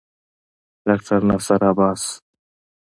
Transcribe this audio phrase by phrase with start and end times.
[0.85, 2.03] ډاکټر ناصر عباس